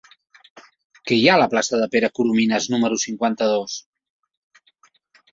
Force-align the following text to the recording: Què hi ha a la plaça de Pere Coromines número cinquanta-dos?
Què 1.09 1.17
hi 1.17 1.25
ha 1.25 1.33
a 1.35 1.41
la 1.41 1.45
plaça 1.51 1.79
de 1.81 1.87
Pere 1.95 2.09
Coromines 2.19 2.65
número 2.75 2.97
cinquanta-dos? 3.03 3.77